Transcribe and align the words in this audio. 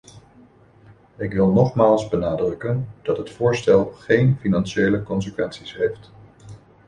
Ik 1.17 1.31
wil 1.33 1.51
nogmaals 1.51 2.07
benadrukken 2.07 2.89
dat 3.03 3.17
het 3.17 3.31
voorstel 3.31 3.85
geen 3.91 4.37
financiële 4.41 5.03
consequenties 5.03 5.75
heeft. 5.75 6.11